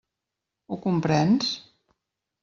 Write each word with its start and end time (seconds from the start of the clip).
Ho 0.71 0.77
comprens? 0.85 1.51